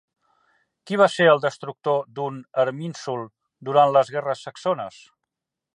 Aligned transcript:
Qui 0.89 0.97
va 1.01 1.07
ser 1.15 1.27
el 1.33 1.41
destructor 1.43 2.01
d'un 2.19 2.41
Erminsul 2.65 3.23
durant 3.69 3.95
les 3.99 4.13
guerres 4.17 4.45
saxones? 4.49 5.03